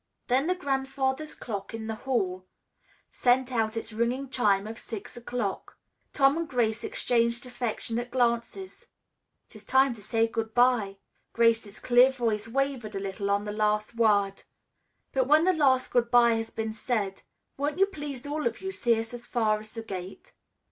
Then 0.25 0.47
the 0.47 0.55
grandfather's 0.55 1.35
clock 1.35 1.75
in 1.75 1.85
the 1.85 1.93
hall 1.93 2.47
sent 3.11 3.51
out 3.51 3.77
its 3.77 3.93
ringing 3.93 4.31
chime 4.31 4.65
of 4.65 4.79
six 4.79 5.15
o'clock. 5.15 5.77
Tom 6.11 6.35
and 6.37 6.49
Grace 6.49 6.83
exchanged 6.83 7.45
affectionate 7.45 8.09
glances. 8.09 8.87
"It 9.47 9.57
is 9.57 9.63
time 9.63 9.93
to 9.93 10.01
say 10.01 10.27
good 10.27 10.55
bye." 10.55 10.97
Grace's 11.33 11.79
clear 11.79 12.09
voice 12.09 12.47
wavered 12.47 12.95
a 12.95 12.99
little 12.99 13.29
on 13.29 13.45
the 13.45 13.51
last 13.51 13.93
word. 13.93 14.41
"But 15.11 15.27
when 15.27 15.43
the 15.45 15.53
last 15.53 15.91
good 15.91 16.09
bye 16.09 16.33
has 16.33 16.49
been 16.49 16.73
said, 16.73 17.21
won't 17.55 17.77
you 17.77 17.85
please 17.85 18.25
all 18.25 18.47
of 18.47 18.59
you 18.59 18.71
see 18.71 18.99
us 18.99 19.13
as 19.13 19.27
far 19.27 19.59
as 19.59 19.71
the 19.73 19.83
gate?" 19.83 20.33